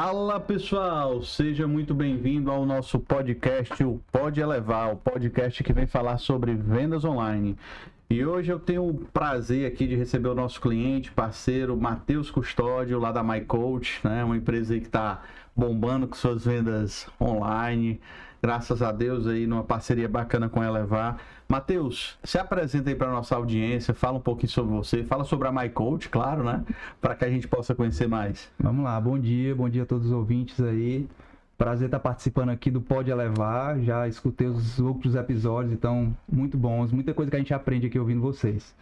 [0.00, 5.88] Fala pessoal, seja muito bem-vindo ao nosso podcast, o Pode Elevar, o podcast que vem
[5.88, 7.56] falar sobre vendas online.
[8.08, 12.96] E hoje eu tenho o prazer aqui de receber o nosso cliente, parceiro, Matheus Custódio,
[13.00, 14.22] lá da MyCoach, né?
[14.22, 15.20] Uma empresa que está
[15.56, 18.00] bombando com suas vendas online.
[18.40, 21.18] Graças a Deus aí, numa parceria bacana com a Elevar.
[21.48, 25.52] Matheus, se apresenta aí para nossa audiência, fala um pouquinho sobre você, fala sobre a
[25.52, 26.64] MyCoach, claro, né?
[27.00, 28.48] Para que a gente possa conhecer mais.
[28.58, 31.08] Vamos lá, bom dia, bom dia a todos os ouvintes aí.
[31.56, 33.80] Prazer estar participando aqui do Pode Elevar.
[33.80, 36.92] Já escutei os outros episódios, então, muito bons.
[36.92, 38.72] Muita coisa que a gente aprende aqui ouvindo vocês.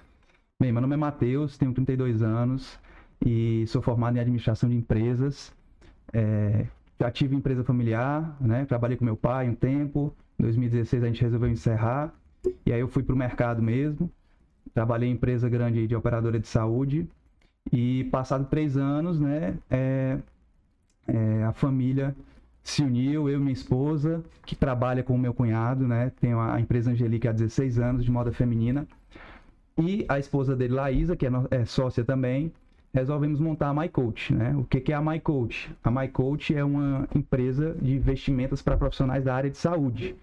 [0.61, 2.79] Bem, meu nome é Matheus, tenho 32 anos
[3.25, 5.55] e sou formado em administração de empresas.
[6.13, 6.67] É,
[6.99, 8.65] já tive empresa familiar, né?
[8.65, 10.15] Trabalhei com meu pai um tempo.
[10.39, 12.13] Em 2016 a gente resolveu encerrar.
[12.65, 14.11] E aí eu fui para o mercado mesmo.
[14.73, 17.09] Trabalhei em empresa grande de operadora de saúde.
[17.73, 19.59] E passado três anos, né?
[19.71, 20.19] É,
[21.09, 22.15] é, a família
[22.63, 26.11] se uniu, eu e minha esposa, que trabalha com o meu cunhado, né?
[26.21, 28.87] Tenho a empresa Angelique há 16 anos, de moda feminina.
[29.79, 32.53] E a esposa dele, Laísa, que é, é sócia também,
[32.97, 34.57] resolvemos montar a MyCoach, né?
[34.57, 35.71] O que, é a MyCoach?
[35.85, 40.17] A MyCoach é uma empresa de vestimentas para profissionais da área de saúde.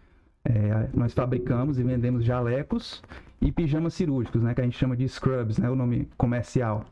[0.43, 3.03] É, nós fabricamos e vendemos jalecos
[3.39, 4.55] e pijamas cirúrgicos, né?
[4.55, 5.69] Que a gente chama de scrubs, né?
[5.69, 6.83] O nome comercial.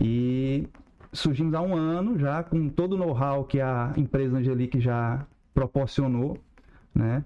[0.00, 0.66] E
[1.12, 6.38] surgimos há um ano já com todo o know-how que a empresa Angelique já proporcionou,
[6.94, 7.22] né?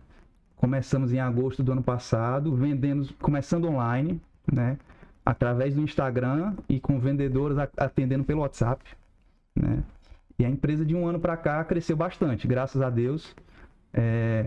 [0.56, 4.20] Começamos em agosto do ano passado, vendendo, começando online,
[4.52, 4.76] né?
[5.24, 8.84] Através do Instagram e com vendedores atendendo pelo WhatsApp,
[9.54, 9.82] né?
[10.38, 13.36] E a empresa de um ano para cá cresceu bastante, graças a Deus.
[13.92, 14.46] É,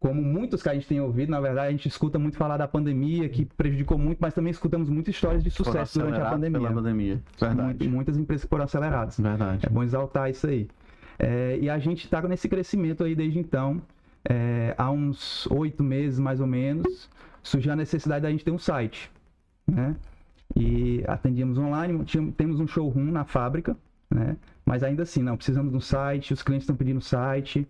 [0.00, 2.68] como muitos que a gente tem ouvido, na verdade, a gente escuta muito falar da
[2.68, 6.70] pandemia, que prejudicou muito, mas também escutamos muitas histórias de sucesso durante a pandemia.
[6.70, 7.22] Pandemia.
[7.40, 7.88] Verdade.
[7.88, 9.18] muitas empresas que foram aceleradas.
[9.18, 9.64] Verdade.
[9.64, 10.68] É bom exaltar isso aí.
[11.18, 13.80] É, e a gente está nesse crescimento aí desde então.
[14.28, 17.08] É, há uns oito meses, mais ou menos,
[17.42, 19.10] surgiu a necessidade da gente ter um site.
[19.66, 19.96] Né?
[20.54, 23.76] E atendíamos online, tínhamos, temos um showroom na fábrica,
[24.10, 24.36] né?
[24.64, 27.68] mas ainda assim, não, precisamos de um site, os clientes estão pedindo site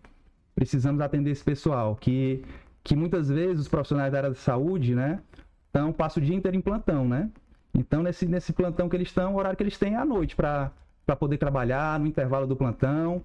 [0.57, 2.43] precisamos atender esse pessoal, que,
[2.83, 5.21] que muitas vezes os profissionais da área da saúde, né,
[5.69, 7.31] então passam o dia inteiro em plantão, né?
[7.75, 10.34] Então, nesse, nesse plantão que eles estão, o horário que eles têm é à noite
[10.34, 10.73] para
[11.21, 13.23] poder trabalhar, no intervalo do plantão,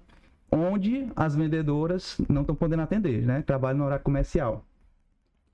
[0.50, 3.40] onde as vendedoras não estão podendo atender, né?
[3.40, 4.62] Trabalham no horário comercial.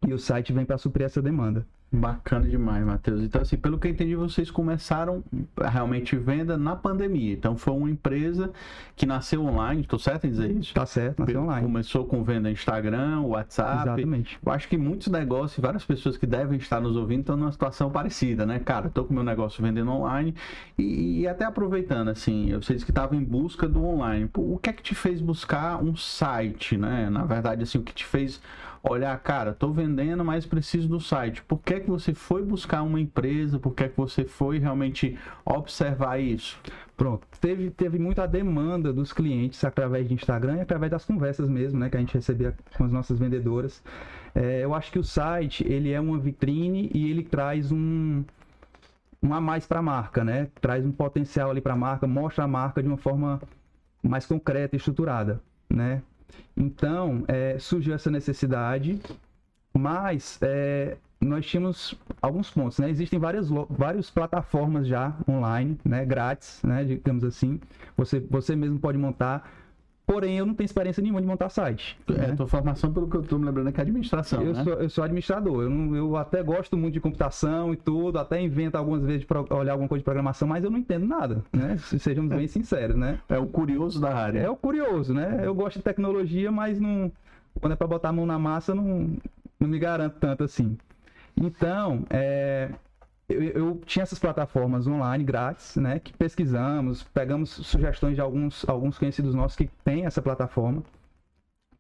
[0.05, 1.65] E o site vem para suprir essa demanda.
[1.91, 3.23] Bacana demais, Matheus.
[3.23, 5.25] Então, assim, pelo que eu entendi, vocês começaram
[5.59, 7.33] realmente venda na pandemia.
[7.33, 8.53] Então, foi uma empresa
[8.95, 10.75] que nasceu online, estou certo em dizer isso?
[10.75, 11.63] Tá certo, nasceu online.
[11.63, 13.89] Começou com venda Instagram, WhatsApp.
[13.89, 14.39] Exatamente.
[14.45, 17.91] Eu acho que muitos negócios, várias pessoas que devem estar nos ouvindo estão numa situação
[17.91, 18.59] parecida, né?
[18.59, 20.35] Cara, estou com meu negócio vendendo online
[20.77, 24.29] e, e até aproveitando, assim, eu sei que estava em busca do online.
[24.37, 27.09] O que é que te fez buscar um site, né?
[27.09, 28.43] Na verdade, assim, o que te fez
[28.91, 31.43] olhar, cara, estou vendendo, mas preciso do site.
[31.43, 33.59] Por que, que você foi buscar uma empresa?
[33.59, 36.59] Por que, que você foi realmente observar isso?
[36.97, 41.79] Pronto, teve, teve muita demanda dos clientes através de Instagram e através das conversas mesmo,
[41.79, 43.83] né, que a gente recebia com as nossas vendedoras.
[44.35, 48.25] É, eu acho que o site, ele é uma vitrine e ele traz um,
[49.23, 50.49] um a mais para a marca, né?
[50.61, 53.41] Traz um potencial ali para a marca, mostra a marca de uma forma
[54.03, 56.03] mais concreta e estruturada, né?
[56.57, 59.01] Então, é, surgiu essa necessidade,
[59.73, 62.91] mas é, nós tínhamos alguns pontos, né?
[62.91, 66.05] Existem várias, várias plataformas já online, né?
[66.05, 66.85] Grátis, né?
[66.85, 67.61] Digamos assim.
[67.97, 69.51] Você, você mesmo pode montar.
[70.09, 71.99] Porém, eu não tenho experiência nenhuma de montar site.
[72.09, 72.35] É, né?
[72.35, 74.65] tua formação, pelo que eu estou me lembrando, é que é administração, eu né?
[74.65, 75.65] Sou, eu sou administrador.
[75.65, 79.55] Eu, não, eu até gosto muito de computação e tudo, até invento algumas vezes de
[79.55, 81.77] olhar alguma coisa de programação, mas eu não entendo nada, né?
[81.77, 83.21] Sejamos bem sinceros, né?
[83.29, 84.39] É o curioso da área.
[84.39, 85.43] É o curioso, né?
[85.45, 87.13] Eu gosto de tecnologia, mas não...
[87.61, 89.11] Quando é para botar a mão na massa, não,
[89.61, 90.79] não me garanto tanto assim.
[91.37, 92.71] Então, é,
[93.29, 95.99] eu, eu, tinha essas plataformas online grátis, né?
[95.99, 100.83] Que pesquisamos, pegamos sugestões de alguns, alguns conhecidos nossos que têm essa plataforma.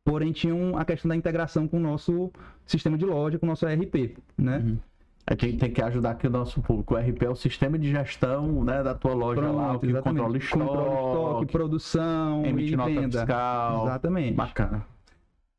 [0.04, 2.30] Porém, tinham a questão da integração com o nosso
[2.66, 4.58] sistema de loja, com o nosso ERP, né?
[4.58, 4.78] Uhum.
[5.26, 6.94] A gente tem que ajudar aqui o nosso público.
[6.94, 9.92] O RP é o sistema de gestão né, da tua loja Pronto, lá, o que
[9.92, 13.18] controla estoque, estoque, produção e venda.
[13.18, 13.82] Fiscal.
[13.84, 14.34] Exatamente.
[14.34, 14.86] Bacana.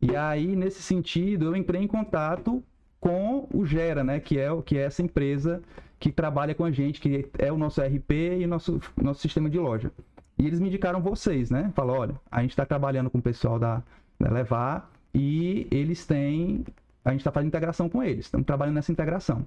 [0.01, 2.63] E aí, nesse sentido, eu entrei em contato
[2.99, 4.19] com o Gera, né?
[4.19, 5.61] Que é, que é essa empresa
[5.99, 9.49] que trabalha com a gente, que é o nosso RP e o nosso, nosso sistema
[9.49, 9.91] de loja.
[10.37, 11.71] E eles me indicaram vocês, né?
[11.75, 13.83] Falou, olha, a gente está trabalhando com o pessoal da,
[14.17, 16.65] da Levar e eles têm.
[17.03, 19.45] A gente está fazendo integração com eles, estamos trabalhando nessa integração.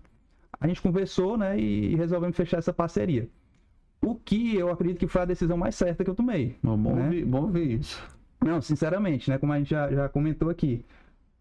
[0.60, 1.58] A gente conversou, né?
[1.58, 3.28] E resolvemos fechar essa parceria.
[4.02, 6.56] O que eu acredito que foi a decisão mais certa que eu tomei.
[6.62, 7.04] Bom, bom, né?
[7.04, 8.02] ouvir, bom ouvir isso.
[8.44, 9.38] Não, sinceramente, né?
[9.38, 10.84] Como a gente já, já comentou aqui.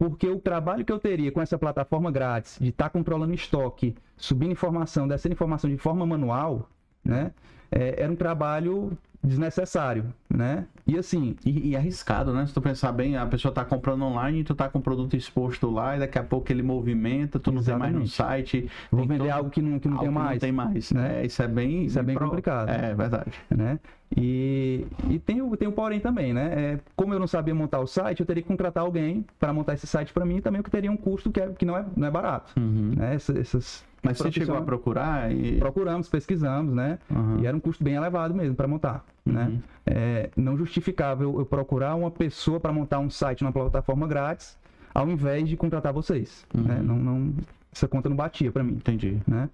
[0.02, 4.52] Porque o trabalho que eu teria com essa plataforma grátis, de estar controlando estoque, subindo
[4.52, 6.68] informação, descendo informação de forma manual,
[7.06, 7.32] né?
[7.70, 10.66] É, era um trabalho desnecessário, né?
[10.88, 12.46] E assim, E, e arriscado, né?
[12.46, 15.70] Se tu pensar bem, a pessoa tá comprando online tu tá com o produto exposto
[15.70, 18.12] lá e daqui a pouco ele movimenta, tu não tem mais no Exatamente.
[18.16, 18.70] site.
[18.92, 20.34] vou vender todo- algo que não, que não algo tem que mais.
[20.34, 21.02] Não tem mais, né?
[21.10, 21.26] né?
[21.26, 21.86] Isso é bem...
[21.86, 22.70] Isso é bem complicado.
[22.70, 23.32] É, verdade.
[23.50, 23.80] né?
[24.18, 26.52] E, e tem, o, tem o porém também, né?
[26.54, 29.74] É, como eu não sabia montar o site, eu teria que contratar alguém para montar
[29.74, 31.78] esse site para mim e também o que teria um custo que, é, que não,
[31.78, 32.52] é, não é barato.
[32.60, 32.94] Uhum.
[32.98, 33.16] Né?
[33.16, 35.58] Essa- essas Mas você chegou a procurar e...
[35.60, 37.00] Procuramos, pesquisamos, né?
[37.10, 37.40] Uhum.
[37.42, 39.06] E era um custo bem elevado mesmo para montar.
[39.26, 39.46] Né?
[39.46, 39.62] Uhum.
[39.86, 44.58] É, não justificava eu, eu procurar uma pessoa para montar um site numa plataforma grátis
[44.94, 46.46] ao invés de contratar vocês.
[46.54, 46.64] Uhum.
[46.64, 46.82] Né?
[46.82, 47.34] Não, não,
[47.72, 48.74] essa conta não batia para mim.
[48.74, 49.22] Entendi.
[49.28, 49.50] né?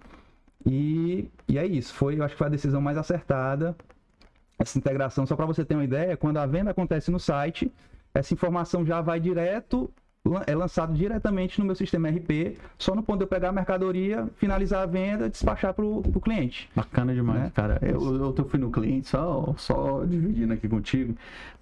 [0.66, 1.94] E, e é isso.
[1.94, 3.76] Foi, eu acho que foi a decisão mais acertada.
[4.58, 7.72] Essa integração, só para você ter uma ideia, quando a venda acontece no site,
[8.12, 9.88] essa informação já vai direto,
[10.46, 14.28] é lançado diretamente no meu sistema RP, só no ponto de eu pegar a mercadoria,
[14.36, 16.68] finalizar a venda, despachar para o cliente.
[16.74, 17.52] Bacana demais, Né?
[17.54, 17.78] cara.
[17.82, 21.14] Eu, eu, eu fui no cliente, só, só dividindo aqui contigo.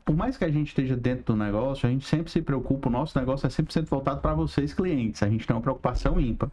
[0.04, 2.92] Por mais que a gente esteja dentro do negócio, a gente sempre se preocupa, o
[2.92, 5.22] nosso negócio é 100% voltado para vocês, clientes.
[5.22, 6.48] A gente tem uma preocupação ímpar.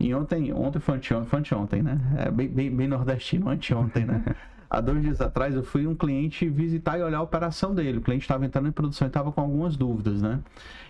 [0.00, 1.98] E ontem, ontem foi anteontem, foi anteontem, né?
[2.26, 4.24] É bem, bem, bem nordestino, anteontem, né?
[4.70, 7.98] Há dois dias atrás eu fui um cliente visitar e olhar a operação dele.
[7.98, 10.40] O cliente estava entrando em produção e estava com algumas dúvidas, né?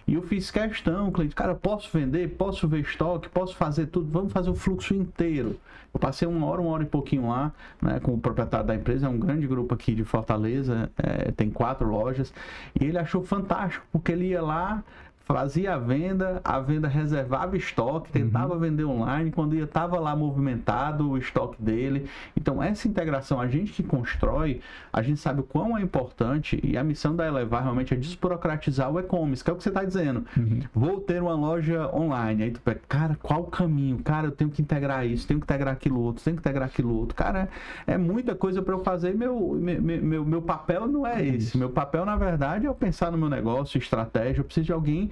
[0.07, 4.11] E eu fiz questão, o cliente, cara, posso vender, posso ver estoque, posso fazer tudo,
[4.11, 5.61] vamos fazer o fluxo inteiro.
[5.93, 9.07] Eu passei uma hora, uma hora e pouquinho lá, né, com o proprietário da empresa,
[9.07, 12.33] é um grande grupo aqui de Fortaleza, é, tem quatro lojas,
[12.79, 14.83] e ele achou fantástico, porque ele ia lá,
[15.29, 21.11] fazia a venda, a venda reservava estoque, tentava vender online, quando ia estava lá movimentado
[21.11, 22.09] o estoque dele.
[22.35, 24.61] Então essa integração, a gente que constrói,
[24.91, 28.91] a gente sabe o quão é importante e a missão da Elevar realmente é desburocratizar
[28.91, 30.25] o e-commerce, que é o que você está dizendo.
[30.75, 33.99] Vou ter uma loja online, aí tu pega, cara, qual o caminho?
[33.99, 36.95] Cara, eu tenho que integrar isso, tenho que integrar aquilo outro, tenho que integrar aquilo
[36.95, 37.15] outro.
[37.15, 37.51] Cara,
[37.87, 39.15] é muita coisa para eu fazer.
[39.15, 41.59] e Meu, meu, meu, meu papel não é esse.
[41.59, 44.41] Meu papel, na verdade, é eu pensar no meu negócio, estratégia.
[44.41, 45.11] Eu preciso de alguém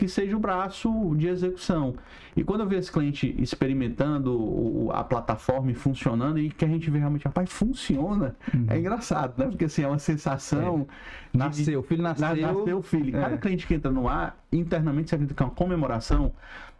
[0.00, 1.94] que seja o braço de execução.
[2.34, 6.90] E quando eu vejo esse cliente experimentando a plataforma e funcionando, e que a gente
[6.90, 8.34] vê realmente, rapaz, funciona,
[8.68, 9.46] é engraçado, né?
[9.48, 10.86] Porque assim, é uma sensação.
[11.32, 12.26] de- Nasceu, o filho nasceu.
[12.34, 13.12] na- Nasceu o feeling.
[13.12, 13.38] Cada É.
[13.38, 16.32] cliente que entra no ar, internamente você acredita que é uma comemoração,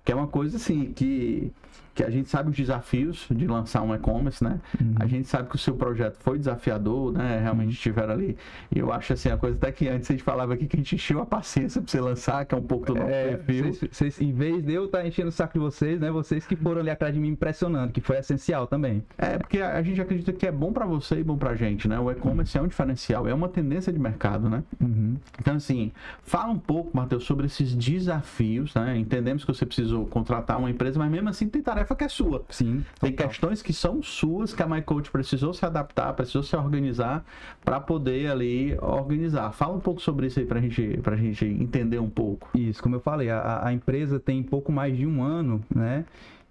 [0.04, 1.52] que é uma coisa assim, que,
[1.94, 4.58] que a gente sabe os desafios de lançar um e-commerce, né?
[4.80, 4.94] Uhum.
[4.98, 7.38] A gente sabe que o seu projeto foi desafiador, né?
[7.42, 8.36] Realmente estiveram ali.
[8.74, 10.78] E eu acho assim, a coisa até que antes a gente falava aqui que a
[10.78, 13.72] gente encheu a paciência pra você lançar, que é um pouco do nosso É, perfil.
[13.72, 16.10] vocês- vocês- em vez de eu estar enchendo o saco de vocês, né?
[16.10, 19.02] Vocês que foram ali atrás de mim impressionando, que foi essencial também.
[19.18, 21.98] É, porque a gente acredita que é bom pra você e bom pra gente, né?
[21.98, 24.62] O e-commerce é um diferencial, é uma tendência de mercado, né?
[24.80, 25.16] Uhum.
[25.40, 25.92] Então, assim,
[26.22, 28.96] fala um pouco, Matheus, sobre esses desafios, né?
[28.96, 32.44] Entendemos que você precisou contratar uma empresa, mas mesmo assim tem tarefa que é sua.
[32.50, 32.84] Sim.
[33.00, 33.28] Tem total.
[33.28, 37.24] questões que são suas, que a MyCoach precisou se adaptar, precisou se organizar
[37.64, 39.52] para poder ali organizar.
[39.52, 42.48] Fala um pouco sobre isso aí pra gente, pra gente entender um pouco.
[42.56, 46.04] Isso, como eu falei, a, a empresa tem pouco mais de um ano, né?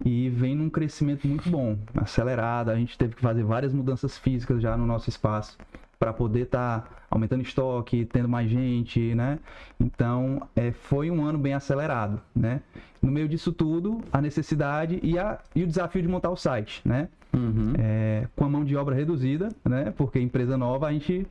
[0.04, 2.70] E vem num crescimento muito bom, acelerado.
[2.70, 5.58] A gente teve que fazer várias mudanças físicas já no nosso espaço
[5.98, 9.38] para poder estar aumentando estoque, tendo mais gente, né?
[9.78, 12.62] Então, é, foi um ano bem acelerado, né?
[13.02, 16.80] No meio disso tudo, a necessidade e, a, e o desafio de montar o site,
[16.84, 17.08] né?
[17.34, 17.74] Uhum.
[17.78, 19.92] É, com a mão de obra reduzida, né?
[19.96, 21.26] Porque empresa nova a gente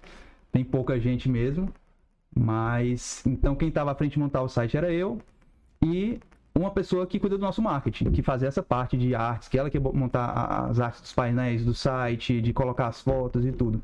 [0.52, 1.74] tem pouca gente mesmo.
[2.36, 5.20] Mas então quem estava à frente de montar o site era eu
[5.84, 6.20] e
[6.56, 9.70] uma pessoa que cuida do nosso marketing, que fazia essa parte de artes, que ela
[9.70, 13.82] que montar as artes dos painéis do site, de colocar as fotos e tudo.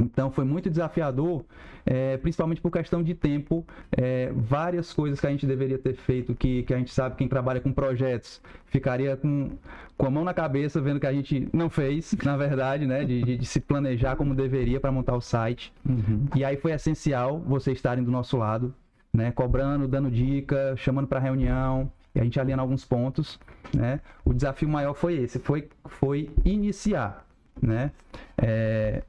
[0.00, 1.44] Então foi muito desafiador,
[1.86, 3.64] é, principalmente por questão de tempo.
[3.96, 7.28] é, várias coisas que a gente deveria ter feito, que, que a gente sabe, quem
[7.28, 9.50] trabalha com projetos, ficaria com,
[9.96, 13.04] com a mão na cabeça vendo que a gente não fez, na verdade, né?
[13.04, 15.72] De, de- de se planejar como deveria para montar o site.
[15.88, 16.26] Uhum.
[16.34, 18.74] E aí foi essencial vocês estarem do nosso lado,
[19.12, 19.30] né?
[19.30, 23.38] Cobrando, dando dica, chamando para reunião, e a gente alinhando alguns pontos,
[23.72, 24.00] né?
[24.24, 27.24] O desafio maior foi esse, foi, foi iniciar,
[27.62, 27.92] né?
[28.36, 29.02] É,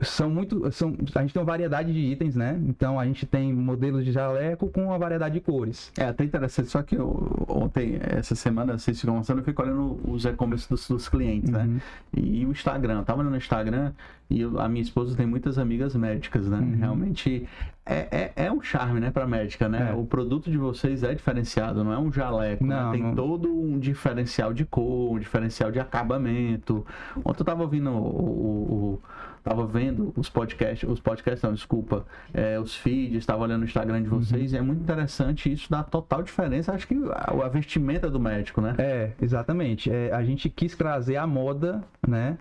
[0.00, 0.70] são muito.
[0.72, 2.60] São, a gente tem uma variedade de itens, né?
[2.66, 5.92] Então a gente tem modelos de jaleco com uma variedade de cores.
[5.96, 10.00] É até interessante, só que eu, ontem, essa semana, vocês ficam lançando, eu fico olhando
[10.08, 11.64] os e-commerce dos, dos, clientes, né?
[11.64, 11.80] Uhum.
[12.16, 12.98] E, e, o Instagram.
[12.98, 13.92] Eu tava no Instagram
[14.28, 16.58] e eu, a minha esposa tem muitas amigas médicas, né?
[16.58, 16.76] Uhum.
[16.76, 17.48] Realmente
[17.86, 19.90] é, é, é, um charme, né, pra médica, né?
[19.92, 19.94] É.
[19.94, 22.74] O produto de vocês é diferenciado, não é um jaleco, né?
[22.82, 23.14] Não, Tem não.
[23.14, 26.84] todo um diferencial de cor, um diferencial de acabamento.
[27.24, 29.02] Ontem eu tava ouvindo o- o- o
[29.44, 34.02] tava vendo os podcasts, os podcasts não, desculpa, é, os feeds, estava olhando o Instagram
[34.02, 34.56] de vocês Uhum.
[34.56, 36.72] e é muito interessante isso dá total diferença.
[36.72, 38.74] Acho que a, a vestimenta do médico, né?
[38.78, 39.90] É, exatamente.
[39.90, 42.38] É, a gente quis trazer a moda, né,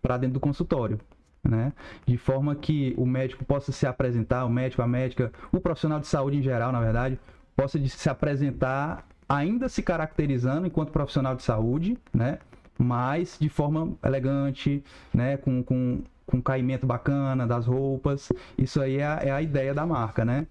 [0.00, 0.98] para dentro do consultório,
[1.44, 1.72] né,
[2.06, 6.06] de forma que o médico possa se apresentar, o médico, a médica, o profissional de
[6.06, 7.18] saúde em geral, na verdade,
[7.54, 12.38] possa se apresentar ainda se caracterizando enquanto profissional de saúde, né,
[12.78, 14.82] mas de forma elegante,
[15.12, 18.30] né, com, com, com caimento bacana das roupas.
[18.58, 20.46] Isso aí é a, é a ideia da marca, né?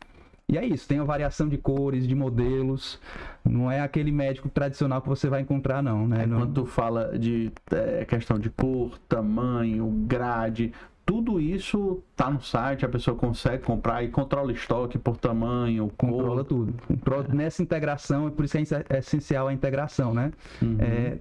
[0.48, 3.00] E é isso, tem a variação de cores, de modelos.
[3.44, 6.24] Não é aquele médico tradicional que você vai encontrar, não, né?
[6.24, 10.72] É, Quando tu fala de é, questão de cor, tamanho, grade,
[11.04, 16.38] tudo isso tá no site, a pessoa consegue comprar e controla estoque por tamanho, Controla
[16.38, 16.46] cor.
[16.46, 16.74] tudo.
[16.88, 20.32] Controla nessa integração, e por isso é é essencial a integração, né?
[20.62, 20.78] Uhum.
[20.80, 21.18] É,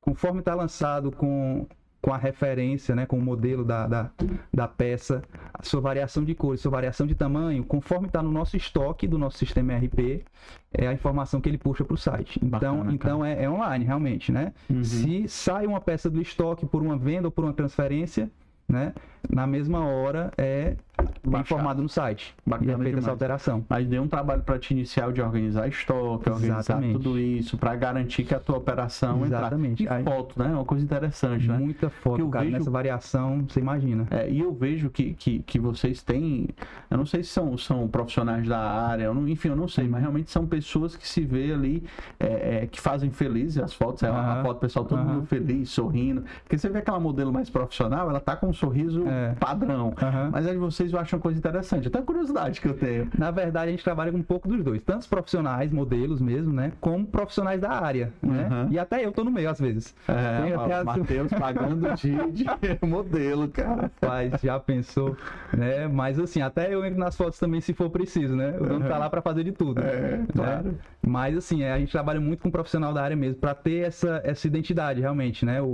[0.00, 1.66] conforme está lançado com,
[2.00, 4.10] com a referência, né, com o modelo da, da,
[4.52, 8.56] da peça, a sua variação de cores, sua variação de tamanho, conforme está no nosso
[8.56, 10.24] estoque do nosso sistema ERP,
[10.72, 12.40] é a informação que ele puxa para o site.
[12.42, 14.52] Então, Bacana, então é, é online, realmente, né?
[14.68, 14.82] Uhum.
[14.82, 18.30] Se sai uma peça do estoque por uma venda ou por uma transferência,
[18.66, 18.94] né?
[19.28, 20.76] Na mesma hora é
[21.22, 21.42] Baixado.
[21.58, 22.34] informado no site.
[22.46, 23.04] e Bacana é feita demais.
[23.04, 23.64] essa alteração.
[23.68, 26.92] Mas deu um trabalho para te inicial de organizar estoque, organizar Exatamente.
[26.94, 29.82] tudo isso, para garantir que a tua operação Exatamente.
[29.82, 29.96] entrar.
[29.96, 30.46] E Aí- foto, né?
[30.50, 31.58] É uma coisa interessante, né?
[31.58, 32.44] Muita foto, eu cara.
[32.44, 34.06] vejo- Nessa variação, você imagina.
[34.10, 36.48] É, e eu vejo que, que, que vocês têm,
[36.90, 39.84] eu não sei se são, são profissionais da área, eu não- enfim, eu não sei,
[39.84, 39.90] Uhum.
[39.90, 41.82] mas realmente são pessoas que se vê ali,
[42.18, 44.42] é, é, que fazem felizes as fotos, é uma Aham.
[44.42, 45.12] foto pessoal todo Aham.
[45.14, 49.04] mundo feliz, sorrindo, porque você vê aquela modelo mais profissional, ela tá com um sorriso
[49.06, 49.34] É.
[49.38, 50.30] padrão, Aham.
[50.32, 53.08] mas a de vocês eu acho uma coisa interessante, até curiosidade que eu tenho.
[53.18, 54.82] Na verdade, a gente trabalha com um pouco dos dois.
[54.82, 56.72] Tanto os profissionais, modelos mesmo, né?
[56.80, 58.48] Como profissionais da área, né?
[58.50, 58.72] Uhum.
[58.72, 59.94] E até eu tô no meio, às vezes.
[60.08, 62.44] É, Tem até as- Matheus pagando de, de
[62.86, 63.82] modelo, cara.
[64.02, 65.16] Rapaz, já pensou,
[65.56, 65.86] né?
[65.88, 68.56] Mas assim, até eu entro nas fotos também se for preciso, né?
[68.60, 69.80] O dono tá lá pra fazer de tudo.
[69.80, 70.26] É, né?
[70.34, 70.78] claro.
[71.06, 73.86] Mas assim, é, a gente trabalha muito com um profissional da área mesmo, pra ter
[73.86, 75.60] essa, essa identidade realmente, né?
[75.62, 75.66] O-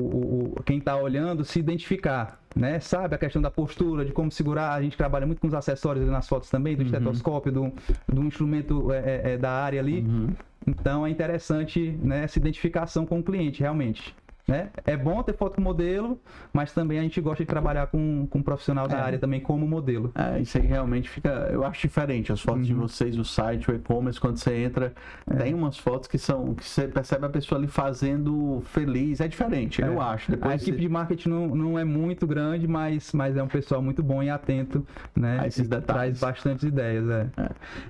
[0.57, 2.81] o- quem tá olhando se identificar, né?
[2.81, 4.73] Sabe a questão da postura, de como segurar.
[4.73, 6.87] A gente trabalha muito com os acessórios ali nas fotos também, do Uhum.
[6.87, 7.73] estetoscópio, do,
[8.09, 10.01] do instrumento é, é, é, da área ali.
[10.01, 10.29] Uhum.
[10.67, 14.17] Então é interessante né, essa identificação com o cliente, realmente.
[14.49, 14.69] Né?
[14.85, 16.21] É bom ter foto com modelo,
[16.53, 19.01] mas também a gente gosta de trabalhar com, com um profissional da É.
[19.01, 20.13] área também como modelo.
[20.15, 21.31] É, isso aí realmente fica.
[21.53, 22.83] Eu acho diferente as fotos de Uhum.
[22.83, 24.93] vocês, o site, o e-commerce, quando você entra,
[25.29, 25.35] É.
[25.35, 26.55] tem umas fotos que são.
[26.55, 29.21] que você percebe a pessoa ali fazendo feliz.
[29.21, 29.89] É diferente, É.
[29.89, 30.31] eu acho.
[30.31, 33.83] A Depois equipe de marketing não, não é muito grande, mas, mas é um pessoal
[33.83, 34.87] muito bom e atento,
[35.17, 35.41] né?
[35.41, 35.87] A esses detalhes.
[35.87, 37.27] Traz bastantes ideias, é.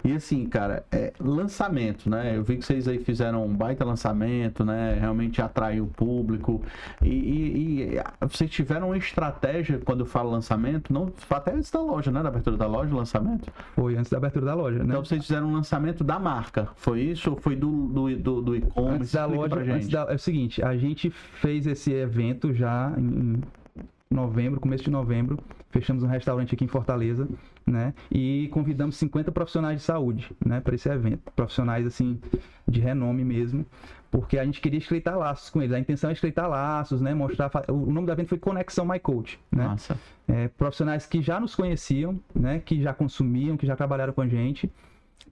[0.05, 2.35] E assim, cara, é, lançamento, né?
[2.35, 4.97] Eu vi que vocês aí fizeram um baita lançamento, né?
[4.99, 6.46] Realmente atraiu o público.
[7.03, 11.71] E, e- e, ah, vocês tiveram uma estratégia quando eu falo lançamento, não até antes
[11.71, 12.23] da loja, né?
[12.23, 13.50] Da abertura da loja, lançamento.
[13.75, 14.85] Foi antes da abertura da loja, né?
[14.87, 16.69] Então vocês fizeram um lançamento da marca.
[16.76, 18.97] Foi isso ou foi do, do, do, do e-commerce?
[18.97, 22.93] Antes da Explica loja, antes da- é o seguinte, a gente fez esse evento já
[22.97, 23.41] em
[24.11, 25.39] novembro, começo de novembro,
[25.71, 27.29] fechamos um restaurante aqui em Fortaleza,
[27.67, 27.93] né?
[28.11, 32.21] E convidamos 50 profissionais de saúde, né, para esse evento, profissionais assim
[32.67, 33.67] de renome mesmo,
[34.11, 35.75] porque a gente queria estreitar laços com eles.
[35.75, 39.41] A intenção é estreitar laços, né, mostrar o nome do evento foi Conexão My Coach,
[39.51, 39.67] né?
[39.67, 39.99] Massa.
[40.29, 44.29] É, profissionais que já nos conheciam, né, que já consumiam, que já trabalharam com a
[44.29, 44.71] gente,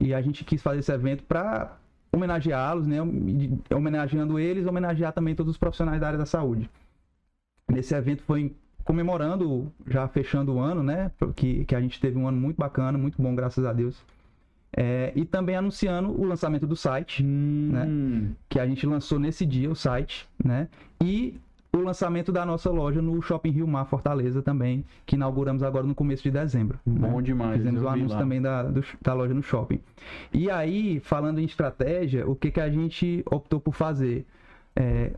[0.00, 1.76] e a gente quis fazer esse evento para
[2.12, 2.98] homenageá-los, né,
[3.74, 6.68] homenageando eles, homenagear também todos os profissionais da área da saúde.
[7.68, 12.28] Nesse evento foi comemorando, já fechando o ano, né, que, que a gente teve um
[12.28, 14.02] ano muito bacana, muito bom, graças a Deus.
[14.76, 17.84] É, e também anunciando o lançamento do site, né?
[17.84, 20.66] Hum, que a gente lançou nesse dia o site, né?
[21.00, 21.38] E
[21.72, 25.94] o lançamento da nossa loja no Shopping Rio Mar Fortaleza também, que inauguramos agora no
[25.94, 26.78] começo de dezembro.
[26.84, 27.22] Bom né?
[27.22, 27.56] demais.
[27.58, 28.18] Fizemos o vi anúncio lá.
[28.22, 29.78] também da, do- da loja no shopping.
[30.32, 34.26] E aí, falando em estratégia, o que, que a gente optou por fazer?
[34.74, 35.12] É,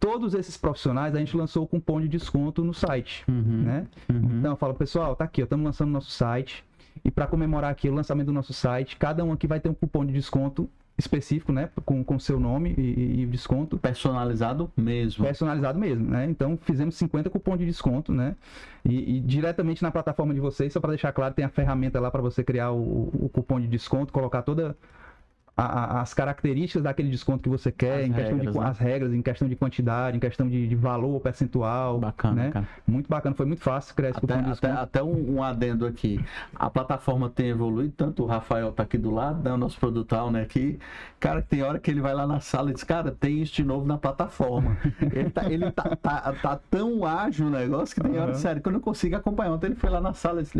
[0.00, 3.86] todos esses profissionais, a gente lançou o cupom de desconto no site, Uhum, né?
[4.10, 4.38] uhum.
[4.38, 6.64] Então, eu falo, pessoal, tá aqui, estamos lançando nosso site.
[7.04, 9.74] E para comemorar aqui o lançamento do nosso site, cada um aqui vai ter um
[9.74, 11.70] cupom de desconto específico, né?
[11.84, 13.78] Com o seu nome e, e, desconto.
[13.78, 15.24] Personalizado mesmo.
[15.24, 16.26] Personalizado mesmo, né?
[16.28, 18.36] Então fizemos 50 cupons de desconto, né?
[18.84, 22.10] E, e diretamente na plataforma de vocês, só para deixar claro, tem a ferramenta lá
[22.10, 24.76] para você criar o, o cupom de desconto, colocar toda
[25.56, 28.66] a, as características daquele desconto que você quer, as em questão regras, de né?
[28.66, 31.98] as regras, em questão de quantidade, em questão de, de valor percentual.
[31.98, 32.50] Bacana, né?
[32.50, 32.68] Cara.
[32.86, 34.72] Muito bacana, foi muito fácil criar esse até, cupom de desconto.
[34.72, 36.24] Até, até um, um, adendo aqui.
[36.54, 40.30] A plataforma tem evoluído, tanto o Rafael tá aqui do lado, né, o nosso produtor,
[40.30, 40.78] né, aqui.
[41.18, 43.64] Cara, tem hora que ele vai lá na sala e diz, cara, tem isso de
[43.64, 44.76] novo na plataforma.
[45.12, 48.22] ele tá, ele tá, tá, tá tão ágil o negócio que tem uhum.
[48.22, 49.52] hora, sério, que eu não consigo acompanhar.
[49.52, 50.58] Ontem ele foi lá na sala e disse,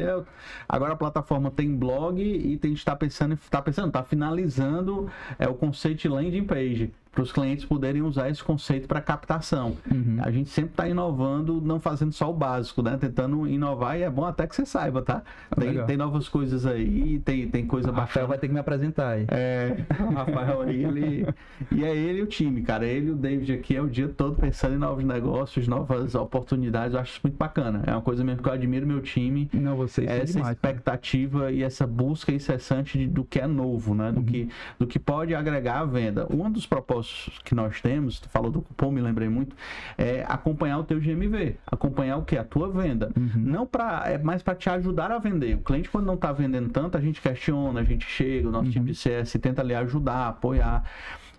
[0.68, 4.89] agora a plataforma tem blog e tem, está pensando, tá pensando, tá finalizando
[5.38, 9.76] é, o conceito de landing page para os clientes poderem usar esse conceito para captação.
[9.90, 10.18] Uhum.
[10.20, 12.96] A gente sempre está inovando, não fazendo só o básico, né?
[12.96, 15.22] Tentando inovar e é bom até que você saiba, tá?
[15.58, 19.10] Tem, tem novas coisas aí, tem, tem coisa o Rafael vai ter que me apresentar
[19.10, 19.26] aí.
[19.28, 21.26] É, o Rafael aí, ele...
[21.72, 22.86] E é ele e o time, cara.
[22.86, 26.94] Ele e o David aqui é o dia todo pensando em novos negócios, novas oportunidades.
[26.94, 27.82] Eu acho isso muito bacana.
[27.86, 29.50] É uma coisa mesmo que eu admiro meu time.
[29.52, 31.52] Não, vocês é Essa demais, expectativa cara.
[31.52, 34.12] e essa busca incessante de, do que é novo, né?
[34.12, 34.24] Do, uhum.
[34.24, 34.48] que,
[34.78, 36.26] do que pode agregar a venda.
[36.30, 36.99] Um dos propósitos
[37.44, 39.56] que nós temos, tu falou do cupom, me lembrei muito,
[39.96, 42.36] é acompanhar o teu GMV, acompanhar o que?
[42.36, 43.10] A tua venda.
[43.16, 43.30] Uhum.
[43.36, 45.54] Não para é mais para te ajudar a vender.
[45.56, 48.66] O cliente, quando não está vendendo tanto, a gente questiona, a gente chega, o nosso
[48.66, 48.72] uhum.
[48.72, 50.84] time de CS tenta ali ajudar, apoiar.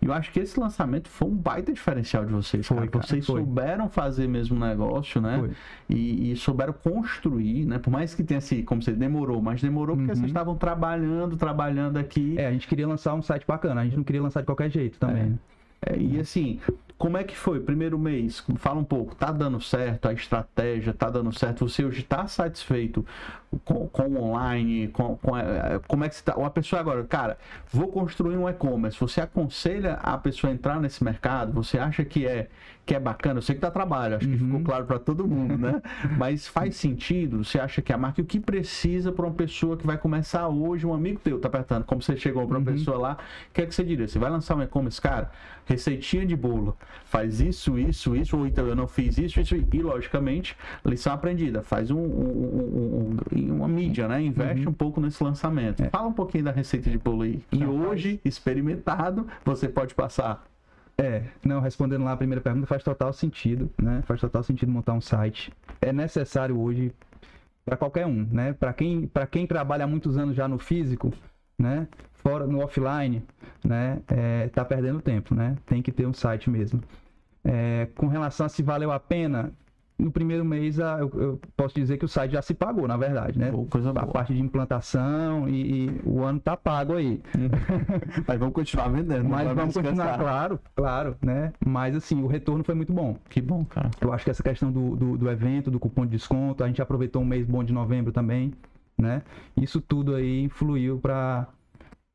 [0.01, 2.65] E eu acho que esse lançamento foi um baita diferencial de vocês.
[2.65, 3.05] Foi, cara.
[3.05, 3.39] Vocês foi.
[3.39, 5.51] souberam fazer mesmo o negócio, né?
[5.87, 7.77] E, e, souberam construir, né?
[7.77, 10.15] Por mais que tenha assim, como você demorou, mas demorou porque uhum.
[10.15, 12.35] vocês estavam trabalhando, trabalhando aqui.
[12.37, 14.71] É, a gente queria lançar um site bacana, a gente não queria lançar de qualquer
[14.71, 15.21] jeito também.
[15.21, 15.25] É.
[15.25, 15.39] Né?
[15.83, 16.59] É, e assim,
[17.01, 17.59] como é que foi?
[17.59, 21.67] Primeiro mês, fala um pouco, tá dando certo a estratégia, tá dando certo?
[21.67, 23.03] Você hoje está satisfeito
[23.65, 24.87] com, com o online?
[24.89, 26.35] Com, com, é, como é que você tá?
[26.37, 27.39] Ou a pessoa agora, cara,
[27.71, 28.99] vou construir um e-commerce.
[28.99, 31.51] Você aconselha a pessoa a entrar nesse mercado?
[31.53, 32.49] Você acha que é,
[32.85, 33.39] que é bacana?
[33.39, 34.33] Eu sei que dá trabalho, acho uhum.
[34.33, 34.63] que ficou uhum.
[34.63, 35.81] claro para todo mundo, né?
[36.19, 37.43] Mas faz sentido?
[37.43, 40.85] Você acha que a marca, o que precisa para uma pessoa que vai começar hoje,
[40.85, 42.77] um amigo teu tá apertando, como você chegou para uma uhum.
[42.77, 43.17] pessoa lá,
[43.49, 44.07] o que é que você diria?
[44.07, 45.31] Você vai lançar um e-commerce, cara,
[45.65, 49.81] receitinha de bolo faz isso, isso, isso, ou então eu não fiz isso, isso, e
[49.81, 50.55] logicamente,
[50.85, 54.21] lição aprendida, faz um, um, um, uma mídia, né?
[54.21, 54.71] Investe uhum.
[54.71, 55.83] um pouco nesse lançamento.
[55.83, 55.89] É.
[55.89, 57.43] Fala um pouquinho da receita de bolo aí.
[57.51, 60.45] E hoje, experimentado, você pode passar
[60.97, 64.03] é, não, respondendo lá a primeira pergunta, faz total sentido, né?
[64.05, 65.51] Faz total sentido montar um site.
[65.81, 66.93] É necessário hoje
[67.65, 68.53] para qualquer um, né?
[68.53, 71.11] Para quem, quem trabalha há muitos anos já no físico,
[71.57, 71.87] né?
[72.21, 73.23] Fora no offline,
[73.63, 73.99] né?
[74.07, 75.55] É, tá perdendo tempo, né?
[75.65, 76.81] Tem que ter um site mesmo.
[77.43, 79.51] É, com relação a se valeu a pena,
[80.01, 83.37] no primeiro mês eu, eu, posso dizer que o site já se pagou, na verdade,
[83.37, 83.51] né?
[83.69, 84.03] coisa boa.
[84.03, 87.21] A parte de implantação e, e o ano tá pago aí.
[88.27, 89.29] Mas vamos continuar vendendo.
[89.29, 91.53] Mas vamos continuar, claro, claro, né?
[91.63, 93.15] Mas assim, o retorno foi muito bom.
[93.29, 93.91] Que bom, cara.
[94.01, 96.81] Eu acho que essa questão do, do, do evento, do cupom de desconto, a gente
[96.81, 98.53] aproveitou um mês bom de novembro também,
[98.97, 99.21] né?
[99.55, 101.47] Isso tudo aí influiu para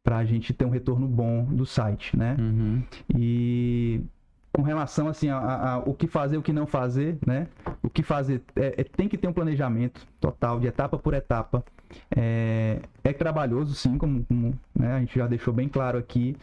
[0.07, 2.37] para a gente ter um retorno bom do site, né?
[2.39, 2.81] Uhum.
[3.19, 4.01] E
[4.53, 7.49] com relação assim a, a, a, o que fazer, o que não fazer, né?
[7.83, 11.65] O que fazer é, é, tem que ter um planejamento total, de etapa por etapa.
[12.17, 14.95] É, é trabalhoso, sim, como, como né?
[14.95, 16.37] a gente já deixou bem claro aqui.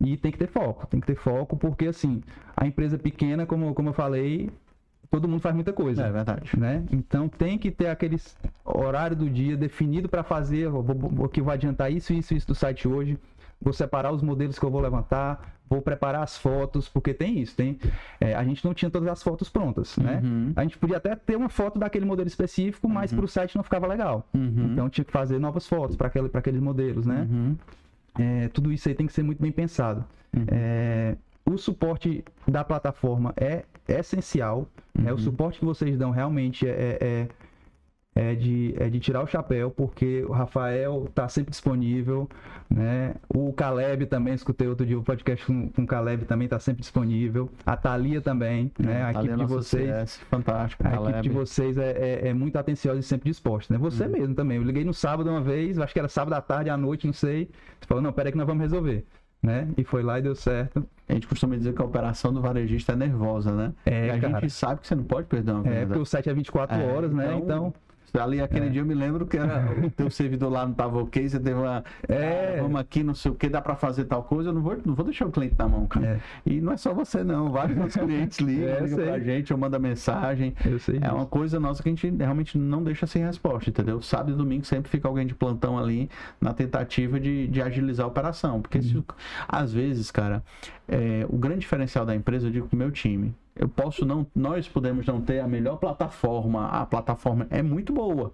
[0.00, 2.22] E tem que ter foco, tem que ter foco, porque assim,
[2.56, 4.50] a empresa pequena, como, como eu falei,
[5.14, 6.04] todo mundo faz muita coisa.
[6.04, 6.58] É verdade.
[6.58, 6.84] Né?
[6.90, 8.20] Então tem que ter aquele
[8.64, 12.54] horário do dia definido para fazer, o vou, que vai adiantar isso, isso, isso do
[12.54, 13.16] site hoje.
[13.62, 17.54] Vou separar os modelos que eu vou levantar, vou preparar as fotos, porque tem isso,
[17.56, 17.78] tem.
[18.20, 20.20] É, a gente não tinha todas as fotos prontas, né?
[20.22, 20.52] Uhum.
[20.56, 23.18] A gente podia até ter uma foto daquele modelo específico, mas uhum.
[23.18, 24.28] para o site não ficava legal.
[24.34, 24.72] Uhum.
[24.72, 27.26] Então tinha que fazer novas fotos para aquele, aqueles modelos, né?
[27.30, 27.56] Uhum.
[28.18, 30.04] É, tudo isso aí tem que ser muito bem pensado.
[30.36, 30.44] Uhum.
[30.48, 34.66] É, o suporte da plataforma é essencial.
[34.96, 35.04] Uhum.
[35.04, 35.12] Né?
[35.12, 35.20] O uhum.
[35.20, 37.28] suporte que vocês dão realmente é, é,
[38.14, 42.28] é, de, é de tirar o chapéu, porque o Rafael está sempre disponível.
[42.70, 43.14] Né?
[43.28, 46.80] O Caleb também, escutei outro dia o podcast com, com o Caleb, também está sempre
[46.80, 47.50] disponível.
[47.66, 49.04] A Thalia também, é, né?
[49.04, 49.90] a equipe de vocês.
[49.90, 50.86] CS, fantástico.
[50.86, 51.18] A Caleb.
[51.18, 53.74] equipe de vocês é, é, é, muito atenciosa e sempre disposta.
[53.74, 53.78] Né?
[53.78, 54.12] Você uhum.
[54.12, 54.56] mesmo também.
[54.56, 57.14] Eu liguei no sábado uma vez, acho que era sábado à tarde, à noite, não
[57.14, 57.50] sei.
[57.78, 59.04] Você falou, não, peraí que nós vamos resolver
[59.44, 59.68] né?
[59.76, 60.84] E foi lá e deu certo.
[61.06, 63.72] A gente costuma dizer que a operação do varejista é nervosa, né?
[63.84, 64.40] É, e a cara.
[64.40, 65.76] gente sabe que você não pode perder uma venda.
[65.76, 67.26] É, porque o site é 24 é, horas, né?
[67.26, 67.74] Então, então
[68.20, 68.68] Ali aquele é.
[68.68, 71.58] dia eu me lembro que era o teu servidor lá não estava ok, você teve
[71.58, 71.84] uma.
[72.08, 72.56] É.
[72.58, 74.78] Ah, vamos aqui, não sei o que, dá para fazer tal coisa, eu não vou,
[74.84, 76.06] não vou deixar o cliente na mão, cara.
[76.06, 76.20] É.
[76.46, 77.50] E não é só você, não.
[77.50, 80.54] Vários clientes ligam, é, ligam pra gente, ou mandam mensagem.
[80.64, 80.96] Eu sei.
[80.96, 81.14] É disso.
[81.14, 84.00] uma coisa nossa que a gente realmente não deixa sem resposta, entendeu?
[84.00, 86.08] Sábado e domingo sempre fica alguém de plantão ali
[86.40, 88.62] na tentativa de, de agilizar a operação.
[88.62, 88.84] Porque uhum.
[88.84, 89.04] se,
[89.48, 90.42] às vezes, cara,
[90.88, 94.68] é, o grande diferencial da empresa, eu digo pro meu time, eu posso não, nós
[94.68, 98.32] podemos não ter a melhor plataforma, a plataforma é muito boa.